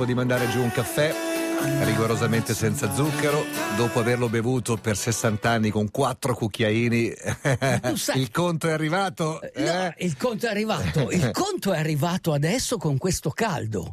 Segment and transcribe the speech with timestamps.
[0.00, 1.14] tempo di mandare giù un caffè
[1.84, 3.44] rigorosamente senza zucchero,
[3.76, 7.12] dopo averlo bevuto per 60 anni con quattro cucchiaini,
[8.14, 9.42] il conto è arrivato?
[9.42, 9.62] Eh?
[9.62, 11.10] No, il conto è arrivato.
[11.10, 13.92] Il conto è arrivato adesso con questo caldo.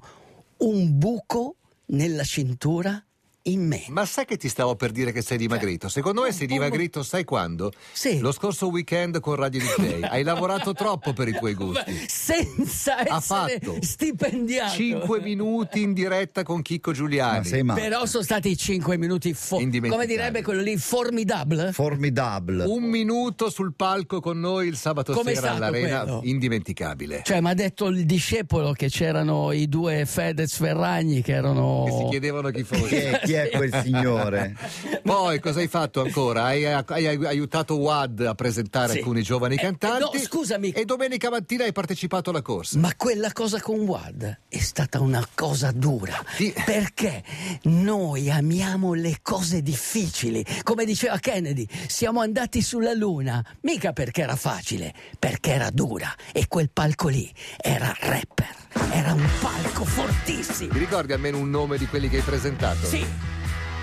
[0.60, 1.56] Un buco
[1.88, 3.04] nella cintura
[3.48, 3.84] in me.
[3.90, 5.90] Ma sai che ti stavo per dire che sei dimagrito?
[5.90, 7.72] Secondo me sei dimagrito, sai quando?
[7.92, 8.20] Sì.
[8.20, 10.04] Lo scorso weekend con Radio DJ.
[10.04, 12.06] Hai lavorato troppo per i tuoi gusti.
[12.08, 14.74] Senza ha essere fatto stipendiato.
[14.74, 17.64] 5 minuti in diretta con Chicco Giuliani.
[17.64, 21.72] Ma Però sono stati 5 minuti fo- come direbbe quello lì formidable.
[21.72, 22.66] Formidable.
[22.66, 26.22] Un minuto sul palco con noi il sabato Come sera all'arena, quello?
[26.24, 27.22] indimenticabile.
[27.24, 31.84] Cioè, mi ha detto il discepolo che c'erano i due Fedez Ferragni che erano.
[31.86, 33.20] Che si chiedevano chi fosse.
[33.24, 34.56] Chi è, quel signore?
[35.04, 36.44] Poi cosa hai fatto ancora?
[36.46, 38.98] Hai, hai aiutato Wad a presentare Sì.
[39.00, 40.18] alcuni giovani Eh, cantanti.
[40.18, 40.72] no, scusami.
[40.72, 42.78] E domenica mattina hai partecipato alla corsa.
[42.80, 46.24] Ma quella cosa con Wad è stata una cosa dura.
[46.36, 46.54] Sì.
[46.66, 47.24] Perché
[47.64, 50.46] noi amiamo le cose difficili.
[50.64, 53.44] Come diceva Kennedy, siamo andati sulla Luna.
[53.62, 56.14] Mica perché era facile, perché era dura.
[56.34, 58.66] E quel palco lì era rapper.
[58.98, 60.74] Era un palco fortissimo.
[60.74, 62.84] Ti ricordi almeno un nome di quelli che hai presentato?
[62.88, 63.06] Sì.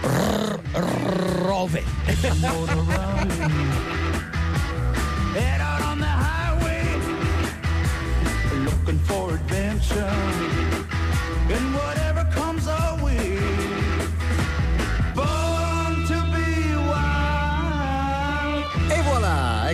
[0.03, 1.85] R- Rove.
[5.61, 6.85] Out on the highway,
[8.65, 10.13] looking for adventure.
[11.49, 12.84] And whatever comes our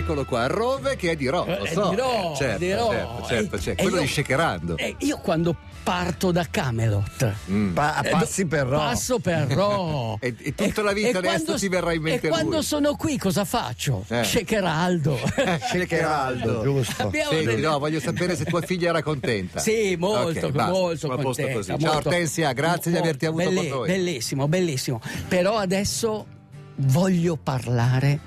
[0.01, 1.89] eccolo qua, Rove che è di Ro, lo Eh, so.
[1.89, 2.89] dirò, Eh, certo, dirò.
[2.91, 3.79] certo, certo, E- certo.
[3.81, 4.77] e quello io- di Shakerando.
[4.77, 7.73] Eh, io quando parto da Camelot Mm.
[7.73, 8.77] Pa- passi per Ro.
[8.77, 10.17] Passo per Ro.
[10.19, 12.63] E- e tutta la vita adesso quando- ti verrà in mente E quando lui.
[12.63, 14.03] sono qui cosa faccio?
[14.09, 14.23] Eh.
[14.23, 15.17] Shakeraldo.
[15.71, 17.01] Shakeraldo, giusto.
[17.03, 19.59] Abbiamo Senti, delle- no, voglio sapere se tua figlia era contenta.
[19.59, 21.53] Sì, molto, Ok, basta, molto contenta.
[21.53, 21.67] così.
[21.69, 23.87] Ciao molto- Ortensia, grazie di molto- averti avuto belli- con noi.
[23.87, 25.01] Bellissimo, bellissimo.
[25.27, 26.25] Però adesso
[26.75, 28.19] voglio parlare.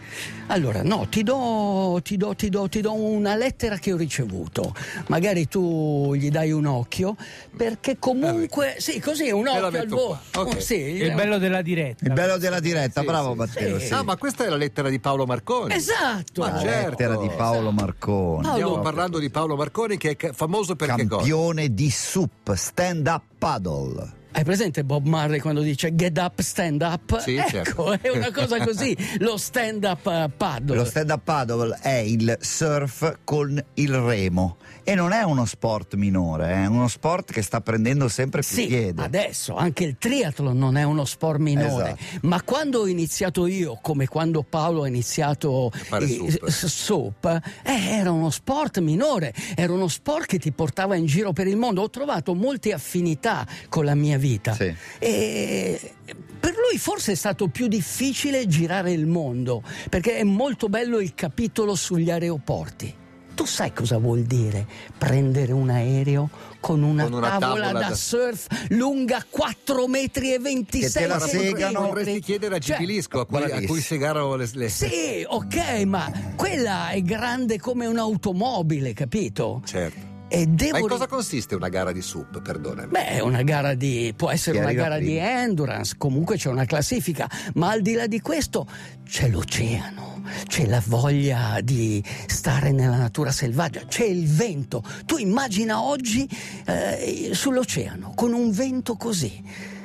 [0.49, 4.75] Allora, no, ti do, ti do, ti do, ti do una lettera che ho ricevuto.
[5.06, 7.16] Magari tu gli dai un occhio,
[7.56, 10.19] perché comunque, sì, così un occhio al volo.
[10.31, 10.43] qua.
[10.43, 10.54] Ok.
[10.56, 12.04] Oh, sì, Il bello della diretta.
[12.04, 13.78] Il bello della diretta, Sì, bravo sì, Matteo.
[13.78, 13.87] sì.
[13.87, 13.93] sì.
[13.94, 15.75] Ah, ma questa è la lettera di Paolo Marconi.
[15.75, 16.43] Esatto.
[16.43, 16.91] Ma La certo.
[16.91, 18.43] lettera di Paolo Marconi.
[18.43, 21.16] Paolo- Stiamo parlando di Paolo Marconi che è famoso per che cosa?
[21.16, 24.22] Campione di SUP, stand up paddle.
[24.37, 27.21] Hai presente Bob Marley quando dice get up, stand up?
[27.21, 27.93] Sì, ecco, certo.
[28.03, 30.75] è una cosa così, lo stand up eh, paddle.
[30.77, 35.95] Lo stand up paddle è il surf con il remo e non è uno sport
[35.95, 39.03] minore, è uno sport che sta prendendo sempre più Sì, piede.
[39.05, 42.27] adesso anche il triathlon non è uno sport minore, Esatto.
[42.27, 46.47] ma quando ho iniziato io, come quando Paolo ha iniziato eh, SUP.
[46.49, 47.25] s- SUP,
[47.62, 51.56] eh, era uno sport minore, era uno sport che ti portava in giro per il
[51.56, 51.83] mondo.
[51.83, 54.22] Ho trovato molte affinità con la mia vita.
[54.55, 54.75] Sì.
[54.99, 55.95] E
[56.41, 61.15] per lui forse è stato più difficile girare il mondo, perché è molto bello il
[61.15, 63.03] capitolo sugli aeroporti.
[63.34, 64.65] Tu sai cosa vuol dire
[64.97, 66.31] prendere un aereo
[66.61, 70.99] con una, Con una tavola, tavola da, da- surf lunga 4 metri e 26 Che
[71.01, 71.81] te la segano.
[71.81, 74.69] Dovresti chiedere a Cioè, Gibilisco a cui, a cui segaro le, le...
[74.69, 79.63] Sì, ok, ma quella è grande come un'automobile, capito?
[79.65, 80.14] Certo.
[80.29, 82.89] E devo Ma in cosa consiste una gara di SUP, perdonami?
[82.89, 84.12] Beh, una gara di.
[84.17, 85.43] può essere una gara di prima.
[85.43, 88.67] endurance, comunque c'è una classifica, ma al di là di questo
[89.05, 94.83] c'è l'oceano, c'è la voglia di stare nella natura selvaggia, c'è il vento.
[95.05, 96.29] Tu immagina oggi
[96.67, 99.43] eh, sull'oceano con un vento così.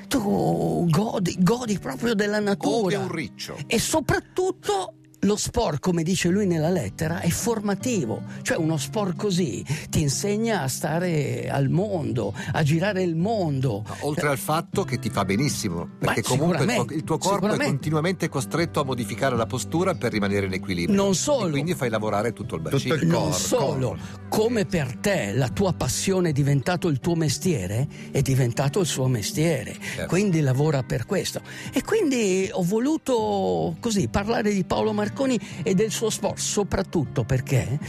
[0.08, 2.96] Tu godi, godi proprio della natura.
[2.96, 3.56] Come un riccio.
[3.68, 8.22] E soprattutto lo sport, come dice lui nella lettera, è formativo.
[8.42, 13.84] Cioè uno sport così ti insegna a stare al mondo, a girare il mondo.
[14.02, 17.48] Oltre al fatto che ti fa benissimo, perché Ma comunque il tuo, il tuo corpo
[17.48, 20.96] è continuamente costretto a modificare la postura per rimanere in equilibrio.
[20.96, 21.48] Non solo.
[21.48, 22.94] E quindi fai lavorare tutto il bacino.
[22.94, 23.98] Tutto il Non cor- solo,
[24.30, 29.08] come per te la tua passione è diventato il tuo mestiere, è diventato il suo
[29.08, 30.08] mestiere, Certo.
[30.08, 31.42] quindi lavora per questo.
[31.74, 37.80] E quindi ho voluto così parlare di Paolo Marconi e del suo sport, soprattutto perché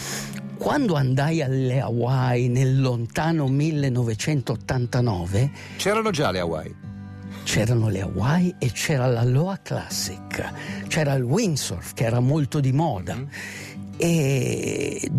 [0.56, 6.74] quando andai alle Hawaii nel lontano 1989 C'erano già le Hawaii.
[7.44, 10.52] c'erano le Hawaii e c'era l'Aloha Classic,
[10.88, 13.24] c'era il windsurf che era molto di moda Mm.
[13.98, 15.10] e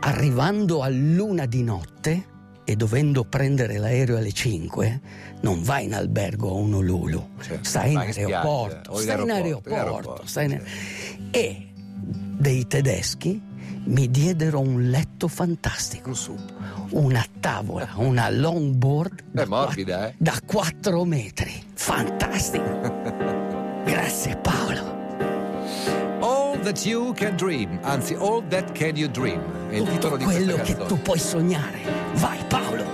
[0.00, 2.24] arrivando a luna di notte
[2.68, 5.00] e dovendo prendere l'aereo alle 5
[5.40, 10.62] non vai in albergo a Honolulu, Certo, stai in aeroporto, stai in aeroporto, stai in-
[11.30, 11.68] e
[12.36, 13.40] dei tedeschi
[13.84, 16.36] mi diedero un letto fantastico, Un
[16.90, 20.14] una tavola, una longboard È morbida, eh?
[20.18, 21.50] da 4 metri.
[21.72, 22.80] Fantastico!
[23.86, 24.96] Grazie Paolo.
[26.20, 29.40] All that you can dream, anzi, all that can you dream.
[29.70, 31.97] È il titolo di quello che tu puoi sognare.
[32.20, 32.86] Vai Paolo!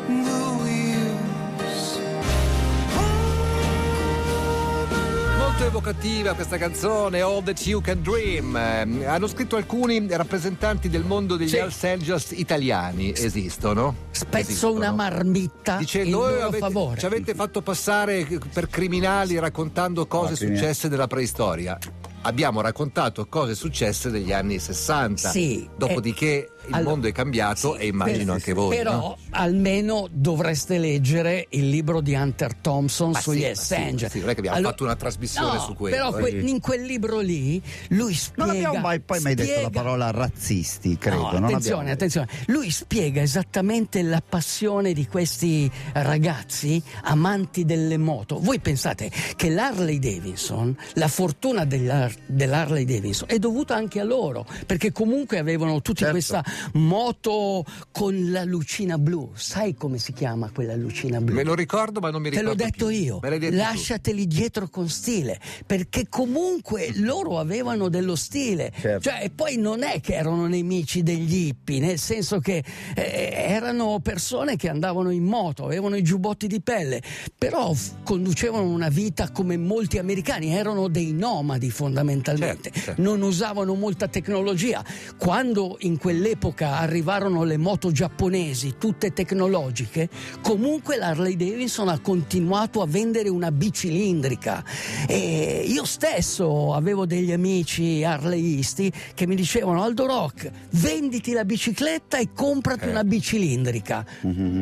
[5.38, 8.56] Molto evocativa questa canzone, All That You Can Dream.
[8.56, 11.86] Eh, hanno scritto alcuni rappresentanti del mondo degli Sì.
[11.86, 13.12] Angels italiani.
[13.14, 13.94] Esistono?
[14.10, 14.74] Spezzo Esistono.
[14.74, 16.98] una marmitta Dicendo, in "Oh, loro avete- favore.
[17.00, 21.78] ci avete fatto passare per criminali raccontando cose successe nella preistoria.
[22.22, 25.28] Abbiamo raccontato cose successe negli anni 60.
[25.28, 28.76] Sì, Dopodiché il allora- mondo è cambiato sì, e immagino per- anche voi.
[28.76, 29.16] Però no?
[29.30, 33.74] almeno dovreste leggere il libro di Hunter Thompson Ma sugli sì, Hells sì,
[34.08, 36.20] sì, non è che abbiamo Allora- fatto una trasmissione No, su quello, Però eh.
[36.20, 38.44] que- in quel libro lì lui spiega.
[38.46, 41.38] Non abbiamo mai, poi mai detto la spiega- parola razzisti, credo.
[41.38, 42.28] No, attenzione, attenzione.
[42.46, 48.38] Lui spiega esattamente la passione di questi ragazzi amanti delle moto.
[48.40, 54.46] Voi pensate che l'Harley Davidson, la fortuna dell'Har- dell'Harley Davidson è dovuta anche a loro,
[54.66, 56.12] perché comunque avevano tutti Certo.
[56.12, 59.30] questa moto con la lucina blu.
[59.34, 61.34] Sai come si chiama quella lucina blu?
[61.34, 62.50] Me lo ricordo, ma non mi Te ricordo.
[62.62, 62.96] l'ho detto più.
[62.96, 63.58] io, Me l'hai detto tu.
[63.58, 68.72] lasciateli dietro con stile, perché comunque loro avevano dello stile.
[68.78, 69.10] Certo.
[69.10, 72.62] Cioè, e poi non è che erano nemici degli hippie, nel senso che
[72.94, 77.02] eh, erano persone che andavano in moto, avevano i giubbotti di pelle,
[77.36, 83.02] però f- conducevano una vita come molti americani, erano dei nomadi fondamentalmente, Certo, certo.
[83.02, 84.84] non usavano molta tecnologia.
[85.16, 90.10] Quando in quell'epoca arrivarono le moto giapponesi, tutte tecnologiche,
[90.42, 94.62] comunque l'Harley Davidson ha continuato a vendere una bicilindrica.
[95.08, 102.18] E io stesso avevo degli amici harleyisti che mi dicevano Aldo Rock, venditi la bicicletta
[102.18, 102.90] e comprati Eh.
[102.90, 104.04] una bicilindrica.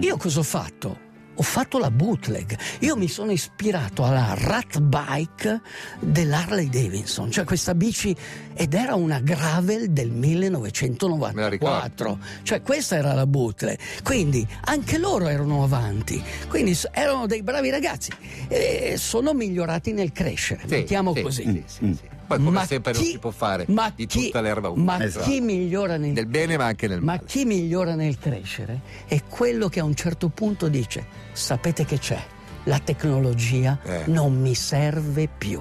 [0.01, 1.02] Io cosa ho fatto?
[1.35, 2.57] Ho fatto la bootleg.
[2.81, 5.61] Io mi sono ispirato alla rat bike
[6.01, 8.15] dell'Harley Davidson, cioè questa bici
[8.55, 12.19] ed era una gravel del Me la 1994.
[12.43, 13.79] Cioè questa era la bootleg.
[14.03, 16.23] Quindi anche loro erano avanti.
[16.49, 18.11] Quindi erano dei bravi ragazzi
[18.49, 21.43] e sono migliorati nel crescere, Sì, mettiamo sì, così.
[21.43, 22.11] sì, sì, sì.
[22.37, 24.97] Poi come Ma sempre non chi- si può fare ma di chi- tutta l'erba umida.
[24.99, 25.29] Ma Esatto.
[25.29, 27.25] chi migliora nel Nel bene ma anche nel ma male.
[27.27, 32.21] chi migliora nel crescere è quello che a un certo punto dice: sapete che c'è?
[32.65, 34.03] La tecnologia Eh.
[34.07, 35.61] non mi serve più.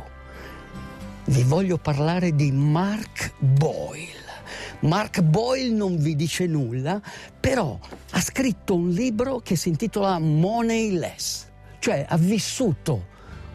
[1.25, 4.19] Vi voglio parlare di Mark Boyle.
[4.81, 6.99] Mark Boyle non vi dice nulla,
[7.39, 7.77] però
[8.11, 11.45] ha scritto un libro che si intitola Moneyless,
[11.79, 13.05] cioè ha vissuto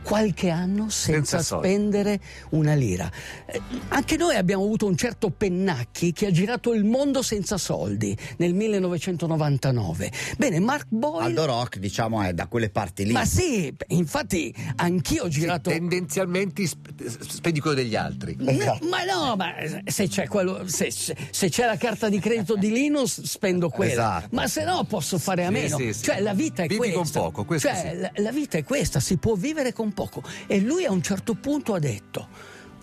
[0.07, 2.21] qualche anno senza, Senza spendere
[2.51, 3.11] una lira.
[3.45, 8.17] Eh, anche noi abbiamo avuto un certo Pennacchi che ha girato il mondo senza soldi
[8.37, 10.13] nel 1999.
[10.39, 11.25] Bene, Mark Boyle...
[11.27, 13.11] Aldo Rock, diciamo, è da quelle parti lì.
[13.13, 15.71] Ma sì, infatti anch'io ho girato...
[15.71, 18.37] Tendenzialmente sp- spendi quello degli altri.
[18.39, 19.55] No, ma no, ma
[19.87, 24.29] se c'è, quello, se, se- c'è la carta di credito di Linus spendo quella, Esatto.
[24.37, 25.77] ma se no posso fare a Sì, meno.
[25.79, 26.03] sì, sì.
[26.05, 27.21] Cioè la vita è Vivi con questa.
[27.21, 27.99] poco, questo cioè, sì.
[28.01, 30.23] la, la vita è questa, si può vivere con poco.
[30.47, 32.29] E lui a un certo punto ha detto.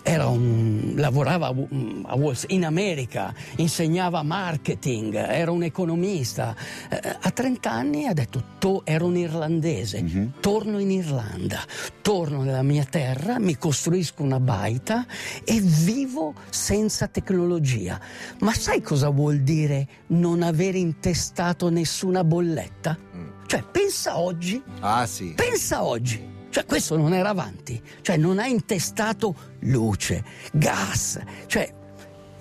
[0.06, 6.54] Era un, lavorava Street, in America, insegnava marketing, era un economista.
[6.90, 11.60] Eh, a 30 anni ha detto: "To- Ero un irlandese, torno in Irlanda,
[12.02, 15.06] torno nella mia terra, mi costruisco una baita
[15.42, 17.98] e vivo senza tecnologia.
[18.40, 22.98] Ma sai cosa vuol dire non aver intestato nessuna bolletta?
[23.46, 25.32] Cioè, pensa oggi Ah sì.
[25.34, 26.32] Pensa oggi.
[26.54, 27.82] Cioè, questo non era avanti.
[28.00, 31.20] Cioè, non ha intestato luce, gas.
[31.46, 31.68] Cioè,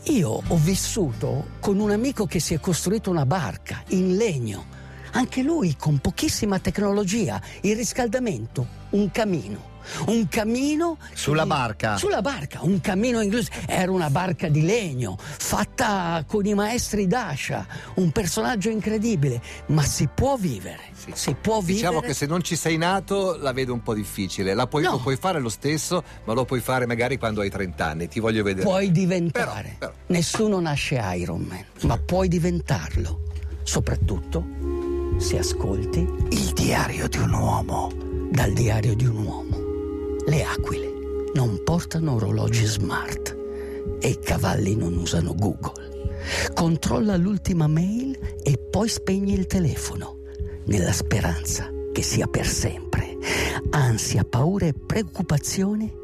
[0.03, 4.65] io ho vissuto con un amico che si è costruito una barca in legno.
[5.13, 7.41] Anche lui con pochissima tecnologia.
[7.61, 9.72] Il riscaldamento, un camino.
[10.07, 11.97] Un camino Sulla barca?
[11.97, 13.51] Sulla barca, un camino inglese.
[13.67, 20.07] Era una barca di legno, fatta con i maestri d'ascia, un personaggio incredibile, ma si
[20.13, 20.91] può vivere.
[20.93, 21.11] Sì.
[21.13, 21.73] Si può vivere.
[21.75, 24.53] Diciamo che se non ci sei nato la vedo un po' difficile.
[24.53, 24.91] La puoi, No.
[24.91, 28.07] Lo puoi fare lo stesso, ma lo puoi fare magari quando hai 30 anni.
[28.07, 28.65] Ti voglio vedere.
[28.65, 29.75] Puoi diventare.
[29.77, 33.21] Però- però- Nessuno nasce Iron Man, ma puoi diventarlo.
[33.63, 34.45] Soprattutto
[35.17, 35.99] se ascolti
[36.29, 37.91] il diario di un uomo.
[38.31, 39.52] Dal diario di un uomo.
[40.25, 40.91] Le aquile
[41.33, 43.37] non portano orologi smart
[43.99, 46.11] e i cavalli non usano Google.
[46.53, 50.19] Controlla l'ultima mail e poi spegni il telefono,
[50.65, 53.17] nella speranza che sia per sempre.
[53.71, 56.01] Ansia, paura e preoccupazione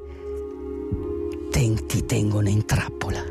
[1.90, 3.24] ti tengono in trappola.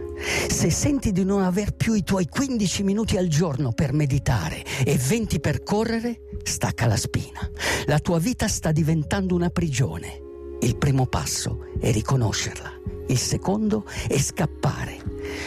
[0.49, 4.97] Se senti di non aver più i tuoi 15 minuti al giorno per meditare e
[4.97, 7.49] 20 per correre, stacca la spina.
[7.87, 10.28] La tua vita sta diventando una prigione.
[10.61, 12.73] Il primo passo è riconoscerla,
[13.07, 14.97] il secondo è scappare.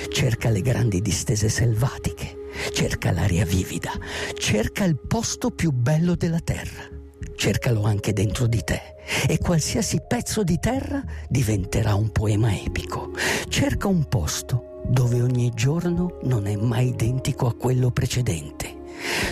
[0.09, 3.91] Cerca le grandi distese selvatiche, cerca l'aria vivida,
[4.33, 6.89] cerca il posto più bello della terra.
[7.35, 8.79] Cercalo anche dentro di te
[9.27, 13.11] e qualsiasi pezzo di terra diventerà un poema epico.
[13.49, 18.60] Cerca un posto dove ogni giorno non è mai identico a quello precedente,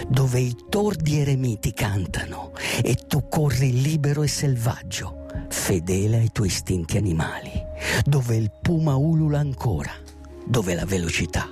[0.07, 6.97] dove i tordi eremiti cantano e tu corri libero e selvaggio, fedele ai tuoi istinti
[6.97, 7.51] animali,
[8.05, 9.91] dove il puma ulula ancora,
[10.45, 11.49] dove la velocità,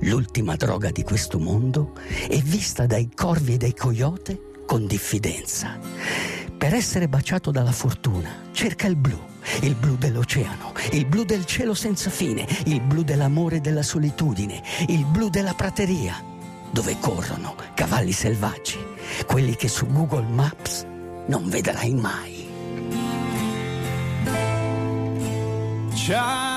[0.00, 1.92] l'ultima droga di questo mondo,
[2.28, 5.78] è vista dai corvi e dai coyote con diffidenza.
[6.56, 9.18] Per essere baciato dalla fortuna, cerca il blu,
[9.62, 14.62] il blu dell'oceano, il blu del cielo senza fine, il blu dell'amore e della solitudine,
[14.88, 16.22] il blu della prateria,
[16.70, 18.78] dove corrono cavalli selvaggi,
[19.26, 20.86] quelli che su Google Maps
[21.26, 22.48] non vedrai mai.
[25.94, 26.49] Childhood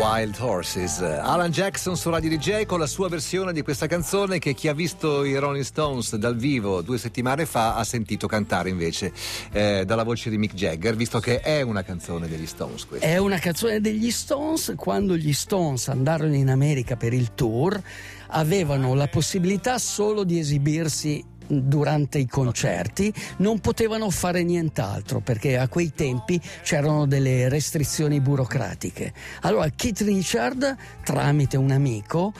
[0.00, 1.02] Wild Horses.
[1.02, 4.72] Alan Jackson su Radio DJ con la sua versione di questa canzone che chi ha
[4.72, 9.12] visto i Rolling Stones dal vivo due settimane fa ha sentito cantare invece
[9.52, 13.06] eh, dalla voce di Mick Jagger, visto che è una canzone degli Stones questa.
[13.06, 14.72] È una canzone degli Stones.
[14.74, 17.78] Quando gli Stones andarono in America per il tour,
[18.28, 25.68] avevano la possibilità solo di esibirsi durante i concerti, non potevano fare nient'altro perché a
[25.68, 29.12] quei tempi c'erano delle restrizioni burocratiche.
[29.42, 32.32] Allora Keith Richard, tramite un amico,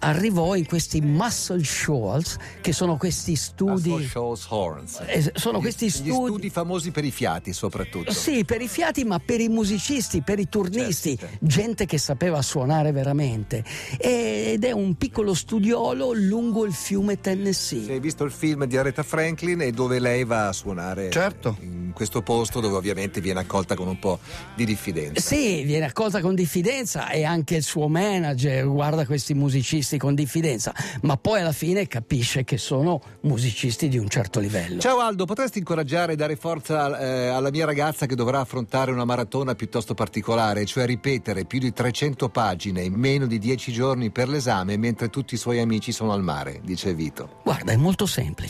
[0.00, 3.90] arrivò in questi Muscle Shoals, che sono questi studi...
[3.90, 5.02] Muscle Shoals Horns.
[5.06, 8.12] Eh, sono Gli- questi studi- studi famosi per i fiati soprattutto.
[8.12, 11.46] Sì, per i fiati, ma per i musicisti, per i turnisti, Certo, certo.
[11.46, 13.64] gente che sapeva suonare veramente.
[13.98, 17.84] Ed è un piccolo studiolo lungo il fiume Tennessee.
[17.84, 21.56] Se hai visto il film di Aretha Franklin e dove lei va a suonare Certo.
[21.60, 24.18] in questo posto dove ovviamente viene accolta con un po'
[24.54, 25.20] di diffidenza.
[25.20, 30.72] Sì, viene accolta con diffidenza e anche il suo manager guarda questi musicisti con diffidenza,
[31.02, 34.80] ma poi alla fine capisce che sono musicisti di un certo livello.
[34.80, 39.04] Ciao Aldo, potresti incoraggiare e dare forza eh, alla mia ragazza che dovrà affrontare una
[39.04, 44.28] maratona piuttosto particolare, cioè ripetere più di 300 pagine in meno di 10 giorni per
[44.28, 47.40] l'esame mentre tutti i suoi amici sono al mare, dice Vito.
[47.42, 48.45] Guarda, è molto semplice.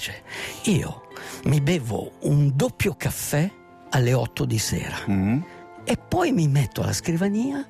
[0.64, 1.06] Io
[1.44, 3.50] mi bevo un doppio caffè
[3.90, 4.96] alle 8 di sera.
[5.10, 5.40] Mm.
[5.84, 7.64] E poi mi metto alla scrivania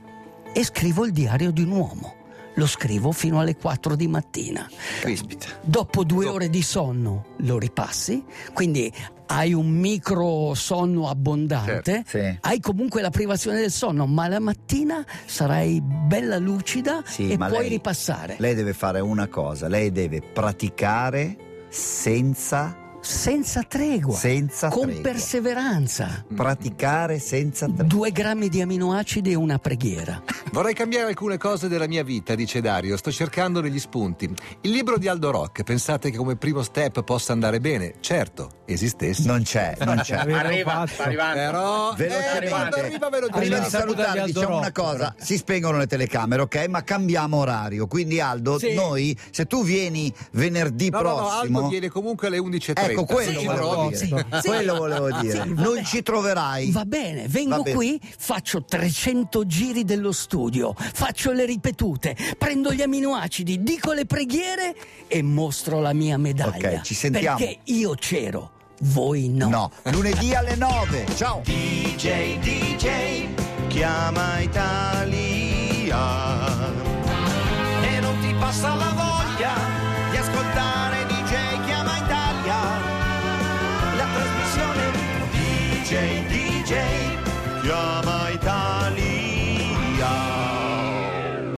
[0.52, 2.14] e scrivo il diario di un uomo.
[2.54, 4.66] Lo scrivo fino alle 4 di mattina.
[5.02, 5.48] Caspita.
[5.60, 8.90] Dopo due ore di sonno lo ripassi, quindi
[9.26, 12.38] hai un micro sonno abbondante, Certo, sì.
[12.40, 17.50] hai comunque la privazione del sonno, ma la mattina sarai bella lucida Sì, e puoi
[17.50, 18.36] lei- ripassare.
[18.38, 21.36] Lei deve fare una cosa, lei deve praticare
[21.76, 22.74] senza
[23.06, 25.02] Senza tregua, Senza con tregua.
[25.02, 26.24] perseveranza.
[26.34, 27.84] praticare senza tregua.
[27.84, 30.20] Due grammi di aminoacidi e una preghiera.
[30.50, 34.28] Vorrei cambiare alcune cose della mia vita, dice Dario, sto cercando degli spunti.
[34.62, 37.94] Il libro di Aldo Rock, pensate che come primo step possa andare bene?
[38.00, 39.22] Certo, esistesse.
[39.24, 40.16] Non c'è, non c'è.
[40.16, 41.34] Arriva, sta arrivando.
[41.38, 42.48] Però eh, Velocemente.
[42.48, 43.38] quando arriva ve lo dico.
[43.38, 46.66] Prima di Saluta di salutarvi diciamo una cosa, si spengono le telecamere, ok?
[46.68, 47.86] Ma cambiamo orario.
[47.86, 48.74] Quindi Aldo, Sì.
[48.74, 51.58] noi, se tu vieni venerdì No, no, no, prossimo...
[51.58, 52.72] Aldo viene comunque alle 11.30.
[52.90, 53.96] Ecco, quello Sì, volevo dire.
[53.96, 54.06] Sì,
[54.40, 54.46] sì.
[54.48, 55.42] Quello volevo dire.
[55.42, 56.70] Sì, non ci troverai.
[56.70, 57.76] Va bene, vengo Va bene.
[57.76, 64.74] qui, faccio 300 giri dello studio, faccio le ripetute, prendo gli aminoacidi, dico le preghiere
[65.06, 66.70] e mostro la mia medaglia.
[66.76, 67.38] Ok, ci sentiamo.
[67.38, 68.50] Perché io c'ero,
[68.82, 69.48] voi no.
[69.48, 71.06] No, lunedì alle 9.
[71.16, 71.40] Ciao.
[71.44, 73.26] DJ, DJ,
[73.68, 76.25] chiama Italia.